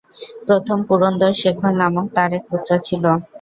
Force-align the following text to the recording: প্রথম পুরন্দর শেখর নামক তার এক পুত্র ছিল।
প্রথম 0.47 0.77
পুরন্দর 0.87 1.31
শেখর 1.41 1.73
নামক 1.81 2.05
তার 2.15 2.29
এক 2.37 2.43
পুত্র 2.49 2.71
ছিল। 2.87 3.03